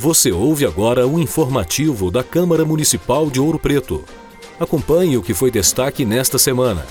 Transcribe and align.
Você 0.00 0.32
ouve 0.32 0.64
agora 0.64 1.06
o 1.06 1.20
informativo 1.20 2.10
da 2.10 2.24
Câmara 2.24 2.64
Municipal 2.64 3.28
de 3.28 3.38
Ouro 3.38 3.58
Preto. 3.58 4.02
Acompanhe 4.58 5.18
o 5.18 5.22
que 5.22 5.34
foi 5.34 5.50
destaque 5.50 6.06
nesta 6.06 6.38
semana. 6.38 6.86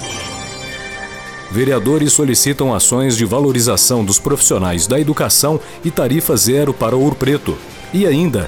Vereadores 1.50 2.14
solicitam 2.14 2.72
ações 2.72 3.18
de 3.18 3.26
valorização 3.26 4.06
dos 4.06 4.20
profissionais 4.20 4.86
da 4.86 5.00
educação 5.00 5.60
e 5.84 5.90
tarifa 5.90 6.38
zero 6.38 6.72
para 6.72 6.96
Ouro 6.96 7.16
Preto. 7.16 7.58
E 7.92 8.06
ainda, 8.06 8.48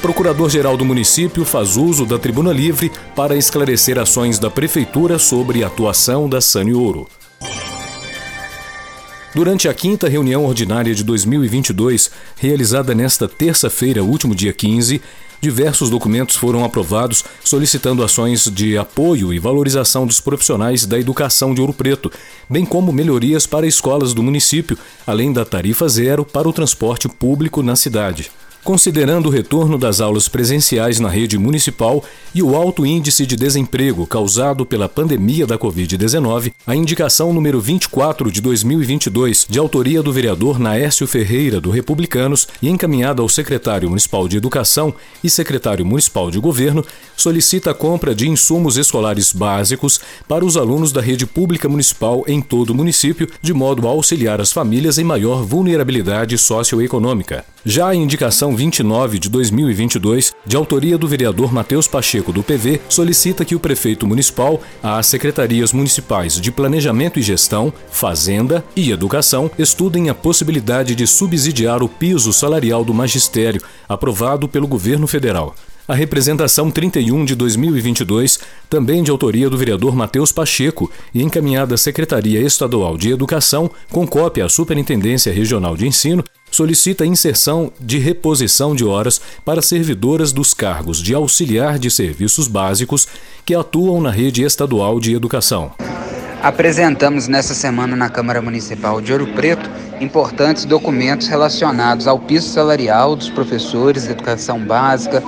Procurador-Geral 0.00 0.76
do 0.76 0.84
município 0.84 1.44
faz 1.44 1.76
uso 1.76 2.06
da 2.06 2.20
tribuna 2.20 2.52
livre 2.52 2.88
para 3.16 3.34
esclarecer 3.34 3.98
ações 3.98 4.38
da 4.38 4.48
Prefeitura 4.48 5.18
sobre 5.18 5.64
a 5.64 5.66
atuação 5.66 6.28
da 6.28 6.40
Sani 6.40 6.72
Ouro. 6.72 7.08
Durante 9.32 9.68
a 9.68 9.74
quinta 9.74 10.08
reunião 10.08 10.44
ordinária 10.44 10.92
de 10.92 11.04
2022, 11.04 12.10
realizada 12.36 12.96
nesta 12.96 13.28
terça-feira, 13.28 14.02
último 14.02 14.34
dia 14.34 14.52
15, 14.52 15.00
diversos 15.40 15.88
documentos 15.88 16.34
foram 16.34 16.64
aprovados 16.64 17.24
solicitando 17.44 18.02
ações 18.02 18.50
de 18.50 18.76
apoio 18.76 19.32
e 19.32 19.38
valorização 19.38 20.04
dos 20.04 20.20
profissionais 20.20 20.84
da 20.84 20.98
educação 20.98 21.54
de 21.54 21.60
Ouro 21.60 21.72
Preto, 21.72 22.10
bem 22.48 22.64
como 22.64 22.92
melhorias 22.92 23.46
para 23.46 23.68
escolas 23.68 24.12
do 24.12 24.20
município, 24.20 24.76
além 25.06 25.32
da 25.32 25.44
tarifa 25.44 25.88
zero 25.88 26.24
para 26.24 26.48
o 26.48 26.52
transporte 26.52 27.08
público 27.08 27.62
na 27.62 27.76
cidade. 27.76 28.32
Considerando 28.62 29.26
o 29.26 29.30
retorno 29.30 29.78
das 29.78 30.02
aulas 30.02 30.28
presenciais 30.28 31.00
na 31.00 31.08
rede 31.08 31.38
municipal 31.38 32.04
e 32.34 32.42
o 32.42 32.54
alto 32.54 32.84
índice 32.84 33.24
de 33.24 33.34
desemprego 33.34 34.06
causado 34.06 34.66
pela 34.66 34.86
pandemia 34.86 35.46
da 35.46 35.58
Covid-19, 35.58 36.52
a 36.66 36.76
indicação 36.76 37.32
número 37.32 37.58
24 37.58 38.30
de 38.30 38.40
2022, 38.42 39.46
de 39.48 39.58
autoria 39.58 40.02
do 40.02 40.12
vereador 40.12 40.58
Naércio 40.58 41.06
Ferreira, 41.06 41.58
do 41.58 41.70
Republicanos, 41.70 42.46
e 42.60 42.68
encaminhada 42.68 43.22
ao 43.22 43.30
secretário 43.30 43.88
municipal 43.88 44.28
de 44.28 44.36
Educação 44.36 44.92
e 45.24 45.30
secretário 45.30 45.84
municipal 45.84 46.30
de 46.30 46.38
Governo, 46.38 46.84
solicita 47.16 47.70
a 47.70 47.74
compra 47.74 48.14
de 48.14 48.28
insumos 48.28 48.76
escolares 48.76 49.32
básicos 49.32 50.00
para 50.28 50.44
os 50.44 50.58
alunos 50.58 50.92
da 50.92 51.00
rede 51.00 51.24
pública 51.26 51.68
municipal 51.68 52.24
em 52.28 52.42
todo 52.42 52.70
o 52.70 52.74
município, 52.74 53.28
de 53.40 53.54
modo 53.54 53.88
a 53.88 53.90
auxiliar 53.90 54.38
as 54.38 54.52
famílias 54.52 54.98
em 54.98 55.04
maior 55.04 55.42
vulnerabilidade 55.42 56.36
socioeconômica. 56.36 57.44
Já 57.64 57.88
a 57.88 57.94
indicação 57.94 58.56
29 58.56 59.18
de 59.18 59.28
2022, 59.28 60.34
de 60.46 60.56
autoria 60.56 60.96
do 60.96 61.06
vereador 61.06 61.52
Matheus 61.52 61.86
Pacheco 61.86 62.32
do 62.32 62.42
PV, 62.42 62.80
solicita 62.88 63.44
que 63.44 63.54
o 63.54 63.60
prefeito 63.60 64.06
municipal, 64.06 64.62
as 64.82 65.06
secretarias 65.06 65.70
municipais 65.70 66.40
de 66.40 66.50
Planejamento 66.50 67.18
e 67.18 67.22
Gestão, 67.22 67.70
Fazenda 67.90 68.64
e 68.74 68.90
Educação 68.90 69.50
estudem 69.58 70.08
a 70.08 70.14
possibilidade 70.14 70.94
de 70.94 71.06
subsidiar 71.06 71.82
o 71.82 71.88
piso 71.88 72.32
salarial 72.32 72.82
do 72.82 72.94
magistério, 72.94 73.62
aprovado 73.86 74.48
pelo 74.48 74.66
governo 74.66 75.06
federal. 75.06 75.54
A 75.86 75.94
representação 75.94 76.70
31 76.70 77.24
de 77.24 77.34
2022, 77.34 78.38
também 78.70 79.02
de 79.02 79.10
autoria 79.10 79.50
do 79.50 79.58
vereador 79.58 79.96
Matheus 79.96 80.30
Pacheco 80.30 80.88
e 81.12 81.20
encaminhada 81.20 81.74
à 81.74 81.76
Secretaria 81.76 82.40
Estadual 82.40 82.96
de 82.96 83.10
Educação, 83.10 83.68
com 83.90 84.06
cópia 84.06 84.44
à 84.44 84.48
Superintendência 84.48 85.32
Regional 85.32 85.76
de 85.76 85.88
Ensino, 85.88 86.22
solicita 86.50 87.06
inserção 87.06 87.72
de 87.78 87.98
reposição 87.98 88.74
de 88.74 88.84
horas 88.84 89.20
para 89.44 89.62
servidoras 89.62 90.32
dos 90.32 90.52
cargos 90.52 91.02
de 91.02 91.14
auxiliar 91.14 91.78
de 91.78 91.90
serviços 91.90 92.48
básicos 92.48 93.06
que 93.44 93.54
atuam 93.54 94.00
na 94.00 94.10
rede 94.10 94.42
estadual 94.42 94.98
de 94.98 95.14
educação. 95.14 95.72
Apresentamos 96.42 97.28
nessa 97.28 97.54
semana 97.54 97.94
na 97.94 98.08
Câmara 98.08 98.40
Municipal 98.40 99.00
de 99.00 99.12
Ouro 99.12 99.26
Preto 99.34 99.70
importantes 100.00 100.64
documentos 100.64 101.26
relacionados 101.26 102.06
ao 102.06 102.18
piso 102.18 102.48
salarial 102.48 103.14
dos 103.14 103.28
professores 103.28 104.04
de 104.04 104.12
educação 104.12 104.58
básica, 104.58 105.22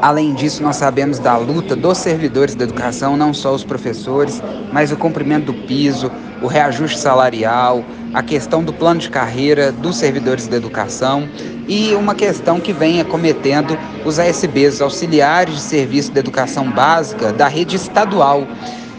Além 0.00 0.34
disso, 0.34 0.62
nós 0.62 0.76
sabemos 0.76 1.18
da 1.18 1.36
luta 1.38 1.74
dos 1.74 1.96
servidores 1.96 2.54
da 2.54 2.64
educação, 2.64 3.16
não 3.16 3.32
só 3.32 3.54
os 3.54 3.64
professores, 3.64 4.42
mas 4.70 4.92
o 4.92 4.98
cumprimento 4.98 5.46
do 5.46 5.54
piso, 5.66 6.10
o 6.44 6.46
reajuste 6.46 6.98
salarial, 6.98 7.82
a 8.12 8.22
questão 8.22 8.62
do 8.62 8.70
plano 8.70 9.00
de 9.00 9.08
carreira 9.08 9.72
dos 9.72 9.96
servidores 9.96 10.46
da 10.46 10.58
educação 10.58 11.26
e 11.66 11.94
uma 11.94 12.14
questão 12.14 12.60
que 12.60 12.70
vem 12.70 13.00
acometendo 13.00 13.78
os 14.04 14.18
ASBs, 14.18 14.82
auxiliares 14.82 15.54
de 15.54 15.60
serviço 15.62 16.12
de 16.12 16.18
educação 16.18 16.70
básica 16.70 17.32
da 17.32 17.48
rede 17.48 17.76
estadual 17.76 18.46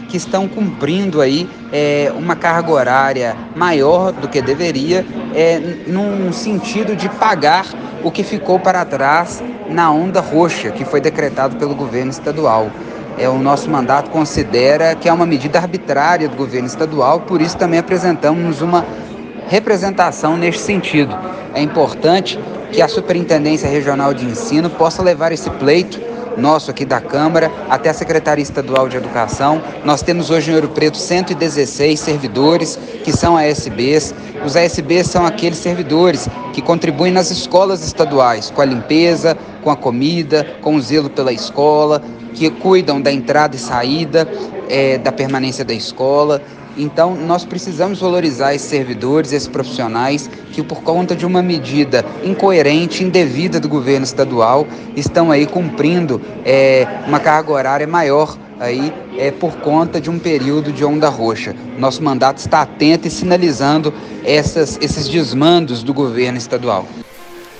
que 0.08 0.16
estão 0.16 0.48
cumprindo 0.48 1.20
aí 1.20 1.48
é, 1.72 2.12
uma 2.16 2.34
carga 2.34 2.72
horária 2.72 3.36
maior 3.54 4.10
do 4.10 4.26
que 4.26 4.42
deveria, 4.42 5.06
é, 5.32 5.60
num 5.86 6.32
sentido 6.32 6.96
de 6.96 7.08
pagar 7.08 7.66
o 8.02 8.10
que 8.10 8.24
ficou 8.24 8.58
para 8.58 8.84
trás 8.84 9.42
na 9.70 9.92
onda 9.92 10.20
roxa 10.20 10.70
que 10.70 10.84
foi 10.84 11.00
decretado 11.00 11.54
pelo 11.56 11.76
governo 11.76 12.10
estadual. 12.10 12.70
É, 13.18 13.28
o 13.28 13.38
nosso 13.38 13.70
mandato 13.70 14.10
considera 14.10 14.94
que 14.94 15.08
é 15.08 15.12
uma 15.12 15.24
medida 15.24 15.58
arbitrária 15.58 16.28
do 16.28 16.36
governo 16.36 16.66
estadual, 16.66 17.20
por 17.20 17.40
isso 17.40 17.56
também 17.56 17.78
apresentamos 17.78 18.60
uma 18.60 18.84
representação 19.48 20.36
neste 20.36 20.62
sentido. 20.62 21.16
É 21.54 21.62
importante 21.62 22.38
que 22.72 22.82
a 22.82 22.88
Superintendência 22.88 23.68
Regional 23.68 24.12
de 24.12 24.26
Ensino 24.26 24.68
possa 24.68 25.02
levar 25.02 25.32
esse 25.32 25.48
pleito 25.50 25.98
nosso 26.36 26.70
aqui 26.70 26.84
da 26.84 27.00
Câmara 27.00 27.50
até 27.68 27.88
a 27.88 27.94
Secretaria 27.94 28.42
Estadual 28.42 28.88
de 28.88 28.96
Educação. 28.96 29.62
Nós 29.84 30.02
temos 30.02 30.30
hoje 30.30 30.50
em 30.50 30.54
Ouro 30.54 30.68
Preto 30.68 30.96
116 30.96 31.98
servidores 31.98 32.78
que 33.04 33.12
são 33.12 33.36
ASBs. 33.36 34.14
Os 34.44 34.56
ASBs 34.56 35.06
são 35.06 35.26
aqueles 35.26 35.58
servidores 35.58 36.28
que 36.52 36.60
contribuem 36.60 37.12
nas 37.12 37.30
escolas 37.30 37.84
estaduais 37.84 38.50
com 38.50 38.60
a 38.60 38.64
limpeza, 38.64 39.36
com 39.62 39.70
a 39.70 39.76
comida, 39.76 40.46
com 40.60 40.76
o 40.76 40.80
zelo 40.80 41.10
pela 41.10 41.32
escola, 41.32 42.02
que 42.34 42.50
cuidam 42.50 43.00
da 43.00 43.10
entrada 43.10 43.56
e 43.56 43.58
saída, 43.58 44.28
é, 44.68 44.98
da 44.98 45.10
permanência 45.10 45.64
da 45.64 45.74
escola. 45.74 46.42
Então, 46.76 47.14
nós 47.14 47.44
precisamos 47.44 48.00
valorizar 48.00 48.54
esses 48.54 48.68
servidores, 48.68 49.32
esses 49.32 49.48
profissionais 49.48 50.28
que, 50.52 50.62
por 50.62 50.82
conta 50.82 51.16
de 51.16 51.24
uma 51.24 51.42
medida 51.42 52.04
incoerente, 52.22 53.02
indevida 53.02 53.58
do 53.58 53.68
governo 53.68 54.04
estadual, 54.04 54.66
estão 54.94 55.30
aí 55.30 55.46
cumprindo 55.46 56.20
é, 56.44 56.86
uma 57.06 57.18
carga 57.18 57.52
horária 57.52 57.86
maior 57.86 58.36
aí 58.58 58.92
é 59.18 59.30
por 59.30 59.56
conta 59.56 60.00
de 60.00 60.10
um 60.10 60.18
período 60.18 60.72
de 60.72 60.84
onda 60.84 61.08
roxa. 61.08 61.54
Nosso 61.78 62.02
mandato 62.02 62.38
está 62.38 62.62
atento 62.62 63.06
e 63.06 63.10
sinalizando 63.10 63.92
essas, 64.24 64.78
esses 64.80 65.08
desmandos 65.08 65.82
do 65.82 65.92
governo 65.92 66.38
estadual. 66.38 66.86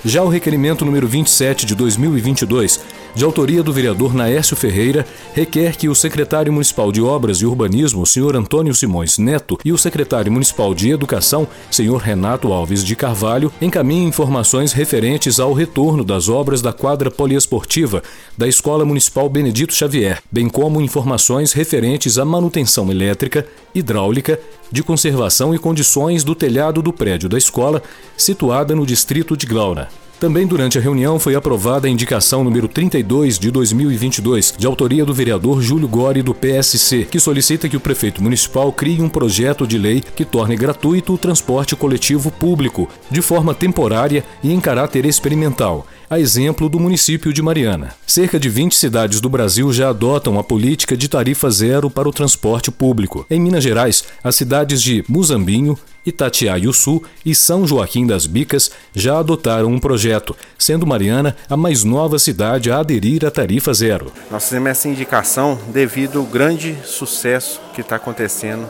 Já 0.04 0.22
o 0.22 0.28
requerimento 0.28 0.84
número 0.84 1.06
27 1.06 1.66
de 1.66 1.75
2022, 1.75 2.81
de 3.16 3.25
autoria 3.25 3.62
do 3.62 3.72
vereador 3.72 4.12
Naércio 4.12 4.54
Ferreira, 4.54 5.06
requer 5.32 5.75
que 5.75 5.88
o 5.88 5.94
secretário 5.94 6.53
municipal 6.53 6.93
de 6.93 7.00
Obras 7.00 7.38
e 7.38 7.47
Urbanismo, 7.47 8.04
senhor 8.04 8.37
Antônio 8.37 8.75
Simões 8.75 9.16
Neto, 9.16 9.59
e 9.65 9.72
o 9.72 9.78
secretário 9.78 10.31
municipal 10.31 10.75
de 10.75 10.91
Educação, 10.91 11.49
senhor 11.71 11.97
Renato 11.97 12.53
Alves 12.53 12.84
de 12.84 12.94
Carvalho, 12.94 13.50
encaminhem 13.59 14.06
informações 14.06 14.75
referentes 14.75 15.41
ao 15.41 15.54
retorno 15.54 16.04
das 16.04 16.28
obras 16.28 16.60
da 16.60 16.75
quadra 16.75 17.10
poliesportiva 17.10 18.03
da 18.37 18.47
Escola 18.47 18.84
Municipal 18.84 19.31
Benedito 19.31 19.72
Xavier, 19.72 20.22
bem 20.31 20.47
como 20.47 20.83
informações 20.83 21.54
referentes 21.54 22.19
à 22.19 22.25
manutenção 22.25 22.91
elétrica, 22.91 23.47
hidráulica, 23.75 24.38
de 24.71 24.83
conservação 24.83 25.54
e 25.54 25.59
condições 25.59 26.22
do 26.22 26.34
telhado 26.34 26.83
do 26.83 26.93
prédio 26.93 27.31
da 27.31 27.38
escola, 27.38 27.83
situada 28.15 28.75
no 28.75 28.84
distrito 28.84 29.34
de 29.34 29.47
Glauna. 29.47 29.88
Também 30.19 30.47
durante 30.47 30.78
a 30.78 30.81
reunião 30.81 31.19
foi 31.19 31.34
aprovada 31.34 31.87
a 31.87 31.91
indicação 31.91 32.43
número 32.43 32.66
32 32.66 33.38
de 33.38 33.50
2022, 33.50 34.54
de 34.56 34.66
autoria 34.66 35.04
do 35.04 35.12
vereador 35.12 35.60
Júlio 35.60 35.87
Gori 35.87 36.22
do 36.22 36.34
PSC, 36.34 37.06
que 37.10 37.21
solicita 37.21 37.69
que 37.69 37.77
o 37.77 37.81
prefeito 37.81 38.22
municipal 38.22 38.72
crie 38.72 39.03
um 39.03 39.10
projeto 39.10 39.66
de 39.66 39.77
lei 39.77 40.03
que 40.15 40.25
torne 40.25 40.56
gratuito 40.56 41.12
o 41.12 41.19
transporte 41.19 41.77
coletivo 41.77 42.31
público, 42.31 42.88
de 43.10 43.21
forma 43.21 43.54
temporária 43.54 44.25
e 44.43 44.50
em 44.53 44.59
caráter 44.59 45.04
experimental 45.04 45.87
a 46.09 46.18
exemplo 46.21 46.68
do 46.68 46.78
município 46.78 47.33
de 47.33 47.42
Mariana. 47.42 47.92
Cerca 48.07 48.39
de 48.39 48.48
20 48.48 48.74
cidades 48.74 49.21
do 49.21 49.28
Brasil 49.28 49.72
já 49.72 49.91
adotam 49.91 50.39
a 50.39 50.45
política 50.45 50.97
de 50.97 51.09
tarifa 51.09 51.51
zero 51.51 51.91
para 51.91 52.09
o 52.09 52.13
transporte 52.13 52.71
público. 52.71 53.27
Em 53.28 53.41
Minas 53.41 53.65
Gerais, 53.65 54.04
as 54.22 54.36
cidades 54.36 54.80
de 54.80 55.04
Muzambinho, 55.09 55.77
Itatiaia-Sul 56.06 57.03
e 57.24 57.34
São 57.34 57.66
Joaquim 57.66 58.06
das 58.06 58.26
Bicas 58.26 58.70
já 58.94 59.18
adotaram 59.18 59.68
um 59.68 59.80
projeto, 59.80 60.36
sendo 60.56 60.86
Mariana 60.86 61.36
a 61.50 61.56
mais 61.56 61.82
nova 61.82 62.18
cidade 62.18 62.70
a 62.70 62.78
aderir 62.78 63.26
à 63.26 63.30
tarifa 63.30 63.74
zero. 63.74 64.12
Nós 64.30 64.44
fizemos 64.44 64.70
essa 64.70 64.88
indicação 64.88 65.58
devido 65.68 66.20
ao 66.20 66.24
grande 66.24 66.78
sucesso 66.84 67.60
que 67.74 67.80
está 67.80 67.97
acontecendo 67.97 68.66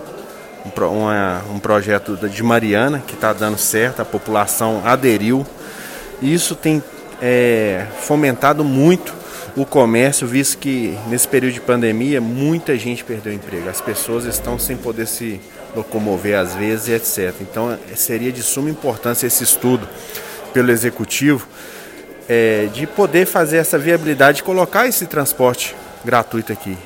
um, 0.65 1.55
um 1.55 1.59
projeto 1.59 2.17
de 2.17 2.43
Mariana 2.43 3.03
que 3.07 3.15
está 3.15 3.33
dando 3.33 3.59
certo, 3.59 4.01
a 4.01 4.05
população 4.05 4.83
aderiu. 4.85 5.47
Isso 6.21 6.55
tem 6.55 6.83
é, 7.21 7.87
fomentado 8.01 8.65
muito 8.65 9.15
o 9.57 9.65
comércio, 9.65 10.27
visto 10.27 10.59
que 10.59 10.97
nesse 11.09 11.27
período 11.27 11.55
de 11.55 11.61
pandemia 11.61 12.21
muita 12.21 12.77
gente 12.77 13.03
perdeu 13.03 13.33
emprego. 13.33 13.69
As 13.69 13.81
pessoas 13.81 14.27
estão 14.27 14.59
sem 14.59 14.77
poder 14.77 15.07
se 15.07 15.41
locomover 15.75 16.39
às 16.39 16.55
vezes, 16.55 16.89
etc. 16.89 17.35
Então 17.41 17.79
seria 17.95 18.31
de 18.31 18.43
suma 18.43 18.69
importância 18.69 19.27
esse 19.27 19.43
estudo 19.43 19.89
pelo 20.53 20.71
executivo 20.71 21.49
é, 22.29 22.69
de 22.73 22.87
poder 22.87 23.27
fazer 23.27 23.57
essa 23.57 23.79
viabilidade, 23.79 24.43
colocar 24.43 24.87
esse 24.87 25.07
transporte 25.07 25.75
gratuito 26.05 26.53
aqui. 26.53 26.77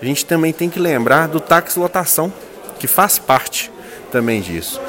A 0.00 0.04
gente 0.04 0.24
também 0.24 0.52
tem 0.52 0.70
que 0.70 0.78
lembrar 0.78 1.28
do 1.28 1.40
táxi 1.40 1.78
lotação, 1.78 2.32
que 2.78 2.86
faz 2.86 3.18
parte 3.18 3.72
também 4.12 4.40
disso. 4.40 4.80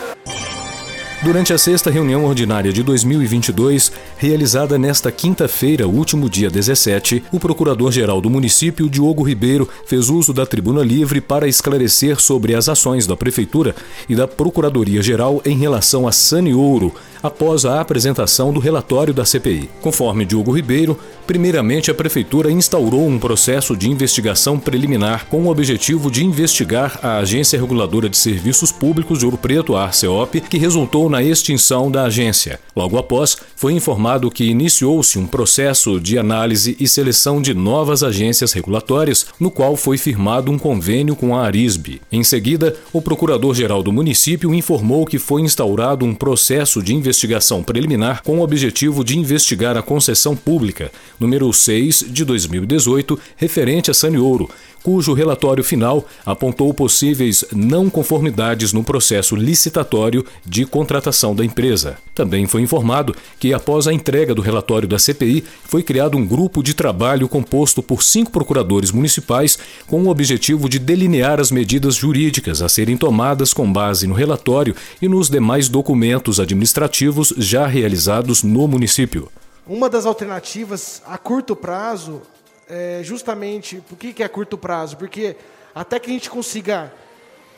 Durante 1.26 1.52
a 1.52 1.58
sexta 1.58 1.90
reunião 1.90 2.24
ordinária 2.24 2.72
de 2.72 2.84
2022, 2.84 3.92
realizada 4.16 4.78
nesta 4.78 5.12
quinta-feira, 5.12 5.88
último 5.88 6.30
dia 6.30 6.52
17, 6.52 7.24
o 7.32 7.40
procurador-geral 7.40 8.22
do 8.22 8.30
município, 8.30 8.88
Diogo 8.88 9.24
Ribeiro, 9.24 9.68
fez 9.88 10.08
uso 10.08 10.32
da 10.32 10.46
tribuna 10.46 10.84
livre 10.84 11.20
para 11.20 11.48
esclarecer 11.48 12.22
sobre 12.22 12.54
as 12.54 12.70
ações 12.70 13.08
da 13.08 13.18
prefeitura 13.18 13.76
e 14.08 14.16
da 14.16 14.28
Procuradoria-Geral 14.28 15.42
em 15.44 15.58
relação 15.58 16.08
a 16.08 16.12
Ouro, 16.54 16.94
após 17.26 17.66
a 17.66 17.82
apresentação 17.82 18.54
do 18.54 18.60
relatório 18.60 19.14
da 19.14 19.26
CPI. 19.26 19.70
Conforme 19.82 20.26
Diogo 20.26 20.52
Ribeiro, 20.52 20.98
primeiramente 21.26 21.90
a 21.90 21.94
Prefeitura 21.94 22.52
instaurou 22.52 23.08
um 23.08 23.18
processo 23.18 23.76
de 23.76 23.90
investigação 23.90 24.60
preliminar 24.60 25.26
com 25.26 25.44
o 25.44 25.50
objetivo 25.50 26.12
de 26.12 26.24
investigar 26.24 27.00
a 27.02 27.18
Agência 27.18 27.60
Reguladora 27.60 28.08
de 28.08 28.18
Serviços 28.18 28.72
Públicos 28.72 29.20
de 29.20 29.26
Ouro 29.26 29.38
Preto, 29.38 29.76
a 29.76 29.84
Arceop, 29.84 30.42
que 30.42 30.58
resultou 30.58 31.10
na 31.10 31.24
extinção 31.24 31.90
da 31.90 32.04
agência. 32.04 32.60
Logo 32.76 32.98
após, 32.98 33.38
foi 33.56 33.74
informado 33.74 34.30
que 34.30 34.46
iniciou-se 34.46 35.18
um 35.18 35.26
processo 35.26 36.00
de 36.00 36.18
análise 36.18 36.76
e 36.80 36.88
seleção 36.88 37.42
de 37.42 37.54
novas 37.54 38.04
agências 38.04 38.54
regulatórias, 38.54 39.26
no 39.40 39.50
qual 39.50 39.76
foi 39.76 39.98
firmado 39.98 40.52
um 40.52 40.60
convênio 40.60 41.16
com 41.16 41.36
a 41.36 41.46
Arisb. 41.46 42.02
Em 42.12 42.24
seguida, 42.24 42.76
o 42.94 43.02
procurador-geral 43.02 43.82
do 43.82 43.92
município 43.92 44.54
informou 44.54 45.06
que 45.06 45.18
foi 45.18 45.42
instaurado 45.42 46.06
um 46.06 46.14
processo 46.14 46.84
de 46.84 46.94
investigação 46.94 47.15
investigação 47.16 47.64
preliminar 47.64 48.22
com 48.24 48.40
o 48.40 48.42
objetivo 48.42 49.02
de 49.02 49.18
investigar 49.18 49.78
a 49.78 49.82
concessão 49.82 50.36
pública 50.36 50.92
número 51.18 51.52
6 51.52 52.08
de 52.10 52.26
2018, 52.26 53.18
referente 53.38 53.90
a 53.90 53.94
Saniouro, 53.94 54.50
cujo 54.86 55.14
relatório 55.14 55.64
final 55.64 56.06
apontou 56.24 56.72
possíveis 56.72 57.44
não 57.52 57.90
conformidades 57.90 58.72
no 58.72 58.84
processo 58.84 59.36
licitatório 59.36 60.24
de 60.46 60.64
contratação 60.64 61.34
da 61.34 61.44
empresa. 61.44 61.98
Também 62.14 62.46
foi 62.46 62.62
informado 62.62 63.16
que, 63.40 63.52
após 63.52 63.88
a 63.88 63.94
entrega 63.94 64.36
do 64.36 64.44
relatório 64.44 64.88
da 64.88 65.00
CPI, 65.00 65.44
foi 65.64 65.82
criado 65.82 66.16
um 66.16 66.24
grupo 66.24 66.62
de 66.62 66.76
trabalho 66.76 67.28
composto 67.28 67.82
por 67.82 68.04
cinco 68.04 68.30
procuradores 68.30 68.92
municipais 68.92 69.58
com 69.88 70.04
o 70.04 70.10
objetivo 70.10 70.70
de 70.70 70.78
delinear 70.78 71.40
as 71.40 71.50
medidas 71.50 71.96
jurídicas 71.96 72.62
a 72.62 72.70
serem 72.70 72.96
tomadas 72.96 73.54
com 73.54 73.74
base 73.74 74.06
no 74.06 74.14
relatório 74.14 74.76
e 75.02 75.08
nos 75.08 75.32
demais 75.32 75.68
documentos 75.68 76.40
administrativos 76.40 77.34
já 77.40 77.66
realizados 77.66 78.44
no 78.44 78.68
município. 78.68 79.32
Uma 79.66 79.90
das 79.90 80.06
alternativas 80.06 81.02
a 81.08 81.18
curto 81.18 81.56
prazo 81.56 82.22
é, 82.68 83.02
justamente, 83.04 83.82
por 83.88 83.98
que, 83.98 84.14
que 84.14 84.24
é 84.24 84.28
curto 84.28 84.58
prazo? 84.58 84.98
Porque 84.98 85.36
até 85.74 86.00
que 86.00 86.10
a 86.10 86.14
gente 86.14 86.30
consiga 86.30 86.92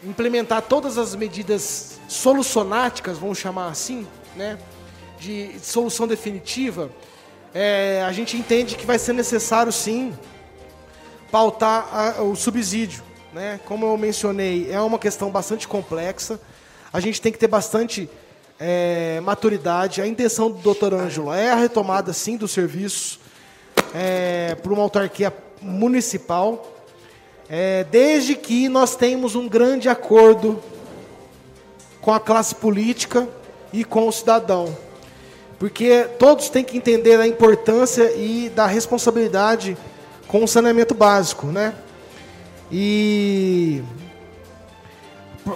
implementar 0.04 0.62
todas 0.62 0.98
as 0.98 1.16
medidas 1.16 2.00
solucionáticas, 2.08 3.18
vamos 3.18 3.38
chamar 3.38 3.70
assim, 3.70 4.08
né, 4.36 4.58
de 5.20 5.56
solução 5.62 6.08
definitiva, 6.08 6.92
é, 7.54 8.04
a 8.06 8.12
gente 8.12 8.38
entende 8.38 8.76
que 8.76 8.86
vai 8.86 9.00
ser 9.00 9.14
necessário 9.14 9.72
sim 9.72 10.14
pautar 11.32 11.88
a, 11.92 12.22
o 12.22 12.36
subsídio. 12.36 13.04
Né? 13.34 13.60
Como 13.66 13.86
eu 13.86 13.98
mencionei, 13.98 14.70
é 14.72 14.80
uma 14.80 15.00
questão 15.00 15.32
bastante 15.32 15.68
complexa. 15.68 16.40
A 16.92 17.00
gente 17.00 17.22
tem 17.22 17.32
que 17.32 17.38
ter 17.38 17.48
bastante 17.48 18.10
é, 18.60 19.20
maturidade. 19.22 20.02
A 20.02 20.08
intenção 20.08 20.52
do 20.52 20.58
doutor 20.60 20.94
Ângelo 20.94 21.34
é 21.34 21.52
a 21.52 21.56
retomada 21.56 22.14
sim 22.14 22.38
dos 22.38 22.52
serviços 22.52 23.20
é, 23.94 24.56
para 24.56 24.74
uma 24.74 24.84
autarquia 24.84 25.34
municipal, 25.62 26.74
é, 27.50 27.84
desde 27.86 28.36
que 28.36 28.68
nós 28.70 28.96
tenhamos 28.96 29.36
um 29.36 29.48
grande 29.48 29.90
acordo 29.90 30.62
com 32.02 32.14
a 32.14 32.20
classe 32.20 32.56
política 32.56 33.28
e 33.72 33.84
com 33.84 34.08
o 34.08 34.12
cidadão. 34.12 34.76
Porque 35.60 36.08
todos 36.20 36.50
têm 36.50 36.64
que 36.64 36.78
entender 36.78 37.20
a 37.20 37.28
importância 37.28 38.12
e 38.16 38.50
da 38.50 38.66
responsabilidade 38.68 39.76
com 40.28 40.44
o 40.44 40.48
saneamento 40.48 40.94
básico, 40.94 41.48
né? 41.48 41.74
E 42.72 43.82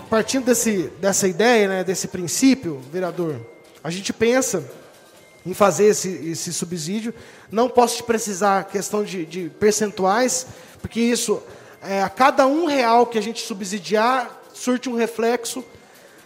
partindo 0.10 0.46
desse, 0.46 0.90
dessa 1.00 1.28
ideia, 1.28 1.68
né, 1.68 1.84
desse 1.84 2.08
princípio, 2.08 2.82
vereador, 2.92 3.36
a 3.84 3.90
gente 3.90 4.14
pensa 4.14 4.64
em 5.46 5.54
fazer 5.54 5.86
esse, 5.86 6.10
esse 6.10 6.54
subsídio. 6.54 7.14
Não 7.52 7.70
posso 7.70 7.98
te 7.98 8.04
precisar 8.04 8.66
questão 8.66 9.04
de, 9.04 9.26
de 9.26 9.50
percentuais, 9.50 10.48
porque 10.82 11.00
isso, 11.00 11.42
é, 11.84 12.02
a 12.02 12.10
cada 12.10 12.46
um 12.48 12.66
real 12.66 13.06
que 13.06 13.18
a 13.18 13.22
gente 13.22 13.42
subsidiar, 13.42 14.42
surte 14.54 14.90
um 14.90 14.96
reflexo 14.96 15.64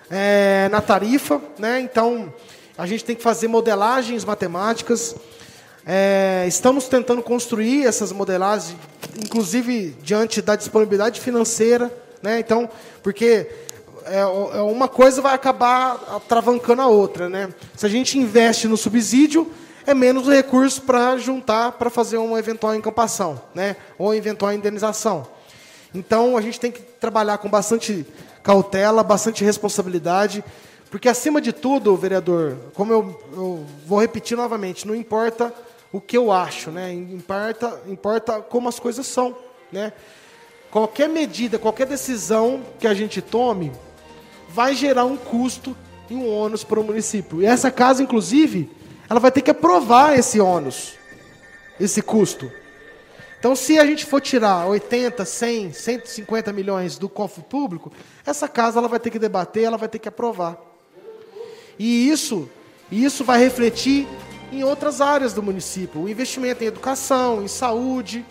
é, 0.09 0.67
na 0.71 0.81
tarifa. 0.81 1.41
Né? 1.57 1.79
Então, 1.79 2.33
a 2.77 2.85
gente 2.85 3.05
tem 3.05 3.15
que 3.15 3.23
fazer 3.23 3.47
modelagens 3.47 4.25
matemáticas. 4.25 5.15
É, 5.85 6.45
estamos 6.47 6.87
tentando 6.87 7.21
construir 7.21 7.85
essas 7.85 8.11
modelagens, 8.11 8.75
inclusive 9.17 9.95
diante 10.01 10.41
da 10.41 10.55
disponibilidade 10.55 11.21
financeira. 11.21 11.91
Né? 12.21 12.39
Então, 12.39 12.69
porque 13.03 13.47
é, 14.05 14.19
é, 14.19 14.61
uma 14.61 14.87
coisa 14.87 15.21
vai 15.21 15.33
acabar 15.33 15.97
travancando 16.27 16.81
a 16.81 16.87
outra. 16.87 17.27
Né? 17.27 17.53
Se 17.75 17.85
a 17.85 17.89
gente 17.89 18.17
investe 18.17 18.67
no 18.67 18.77
subsídio, 18.77 19.51
é 19.85 19.93
menos 19.93 20.27
recurso 20.27 20.81
para 20.81 21.17
juntar 21.17 21.73
para 21.73 21.89
fazer 21.89 22.17
uma 22.17 22.39
eventual 22.39 22.75
encampação, 22.75 23.41
né? 23.53 23.75
ou 23.97 24.13
eventual 24.13 24.53
indenização. 24.53 25.27
Então, 25.93 26.35
a 26.35 26.41
gente 26.41 26.59
tem 26.59 26.71
que 26.71 26.81
trabalhar 26.81 27.37
com 27.37 27.49
bastante 27.49 28.05
cautela, 28.43 29.01
bastante 29.03 29.43
responsabilidade, 29.43 30.43
porque, 30.91 31.09
acima 31.09 31.41
de 31.41 31.51
tudo, 31.51 31.95
vereador, 31.95 32.57
como 32.73 32.93
eu, 32.93 33.21
eu 33.33 33.65
vou 33.85 33.99
repetir 33.99 34.37
novamente, 34.37 34.87
não 34.87 34.95
importa 34.95 35.53
o 35.91 35.99
que 35.99 36.17
eu 36.17 36.31
acho, 36.31 36.71
né? 36.71 36.91
importa, 36.93 37.81
importa 37.87 38.41
como 38.41 38.69
as 38.69 38.79
coisas 38.79 39.07
são. 39.07 39.35
Né? 39.71 39.93
Qualquer 40.69 41.07
medida, 41.07 41.57
qualquer 41.57 41.87
decisão 41.87 42.61
que 42.79 42.87
a 42.87 42.93
gente 42.93 43.21
tome, 43.21 43.71
vai 44.55 44.73
gerar 44.73 45.03
um 45.03 45.17
custo 45.17 45.75
e 46.09 46.15
um 46.15 46.33
ônus 46.33 46.63
para 46.63 46.79
o 46.79 46.83
município. 46.83 47.41
E 47.41 47.45
essa 47.45 47.69
casa, 47.69 48.01
inclusive, 48.01 48.71
ela 49.09 49.19
vai 49.19 49.29
ter 49.29 49.41
que 49.41 49.51
aprovar 49.51 50.17
esse 50.17 50.39
ônus, 50.39 50.93
esse 51.77 52.01
custo. 52.01 52.49
Então, 53.37 53.53
se 53.53 53.77
a 53.77 53.85
gente 53.85 54.05
for 54.05 54.21
tirar 54.21 54.65
80, 54.65 55.25
100, 55.25 55.73
150 55.73 56.53
milhões 56.53 56.97
do 56.97 57.09
cofre 57.09 57.43
público, 57.43 57.91
essa 58.25 58.47
casa 58.47 58.79
ela 58.79 58.87
vai 58.87 58.97
ter 58.97 59.09
que 59.09 59.19
debater, 59.19 59.63
ela 59.63 59.77
vai 59.77 59.89
ter 59.89 59.99
que 59.99 60.07
aprovar. 60.07 60.57
E 61.77 62.09
isso, 62.09 62.49
isso 62.89 63.25
vai 63.25 63.39
refletir 63.39 64.07
em 64.53 64.63
outras 64.63 65.01
áreas 65.01 65.33
do 65.33 65.43
município, 65.43 66.01
o 66.01 66.09
investimento 66.09 66.63
em 66.63 66.67
educação, 66.67 67.43
em 67.43 67.47
saúde, 67.49 68.25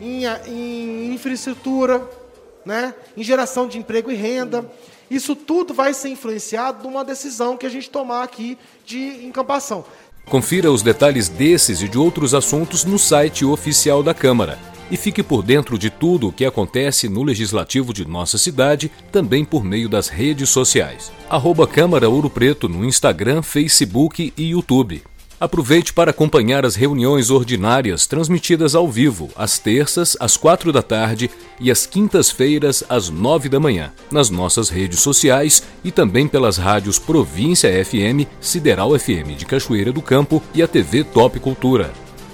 em, 0.00 0.24
em 0.46 1.12
infraestrutura, 1.12 2.23
né, 2.64 2.94
em 3.16 3.22
geração 3.22 3.68
de 3.68 3.78
emprego 3.78 4.10
e 4.10 4.14
renda. 4.14 4.70
Isso 5.10 5.36
tudo 5.36 5.74
vai 5.74 5.92
ser 5.92 6.08
influenciado 6.08 6.82
numa 6.84 7.04
decisão 7.04 7.56
que 7.56 7.66
a 7.66 7.68
gente 7.68 7.90
tomar 7.90 8.22
aqui 8.22 8.58
de 8.84 9.24
encampação. 9.24 9.84
Confira 10.26 10.72
os 10.72 10.82
detalhes 10.82 11.28
desses 11.28 11.82
e 11.82 11.88
de 11.88 11.98
outros 11.98 12.34
assuntos 12.34 12.84
no 12.84 12.98
site 12.98 13.44
oficial 13.44 14.02
da 14.02 14.14
Câmara. 14.14 14.58
E 14.90 14.96
fique 14.96 15.22
por 15.22 15.42
dentro 15.42 15.78
de 15.78 15.90
tudo 15.90 16.28
o 16.28 16.32
que 16.32 16.44
acontece 16.44 17.08
no 17.08 17.22
Legislativo 17.22 17.92
de 17.92 18.06
nossa 18.06 18.36
cidade, 18.38 18.90
também 19.10 19.44
por 19.44 19.64
meio 19.64 19.88
das 19.88 20.08
redes 20.08 20.50
sociais. 20.50 21.10
Arroba 21.28 21.66
Câmara 21.66 22.08
Ouro 22.08 22.28
Preto 22.28 22.68
no 22.68 22.84
Instagram, 22.84 23.42
Facebook 23.42 24.32
e 24.36 24.50
YouTube. 24.50 25.02
Aproveite 25.44 25.92
para 25.92 26.10
acompanhar 26.10 26.64
as 26.64 26.74
reuniões 26.74 27.28
ordinárias 27.28 28.06
transmitidas 28.06 28.74
ao 28.74 28.88
vivo, 28.88 29.28
às 29.36 29.58
terças, 29.58 30.16
às 30.18 30.38
quatro 30.38 30.72
da 30.72 30.80
tarde 30.80 31.30
e 31.60 31.70
às 31.70 31.84
quintas-feiras, 31.84 32.82
às 32.88 33.10
nove 33.10 33.46
da 33.50 33.60
manhã, 33.60 33.92
nas 34.10 34.30
nossas 34.30 34.70
redes 34.70 35.00
sociais 35.00 35.62
e 35.84 35.92
também 35.92 36.26
pelas 36.26 36.56
rádios 36.56 36.98
Província 36.98 37.68
FM, 37.84 38.26
Sideral 38.40 38.98
FM 38.98 39.36
de 39.36 39.44
Cachoeira 39.44 39.92
do 39.92 40.00
Campo 40.00 40.42
e 40.54 40.62
a 40.62 40.66
TV 40.66 41.04
Top 41.04 41.38
Cultura. 41.38 41.92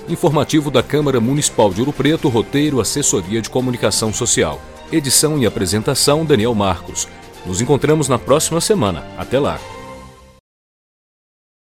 Informativo 0.08 0.70
da 0.70 0.80
Câmara 0.80 1.20
Municipal 1.20 1.74
de 1.74 1.80
Ouro 1.80 1.92
Preto, 1.92 2.28
roteiro 2.28 2.80
Assessoria 2.80 3.42
de 3.42 3.50
Comunicação 3.50 4.14
Social. 4.14 4.62
Edição 4.92 5.36
e 5.36 5.46
apresentação 5.46 6.24
Daniel 6.24 6.54
Marcos. 6.54 7.08
Nos 7.44 7.60
encontramos 7.60 8.08
na 8.08 8.20
próxima 8.20 8.60
semana. 8.60 9.04
Até 9.18 9.40
lá! 9.40 9.58